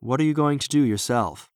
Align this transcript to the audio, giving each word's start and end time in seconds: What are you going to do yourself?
What 0.00 0.20
are 0.20 0.24
you 0.24 0.32
going 0.32 0.60
to 0.60 0.68
do 0.68 0.82
yourself? 0.82 1.50